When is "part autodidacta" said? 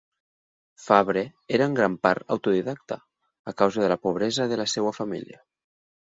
2.07-2.99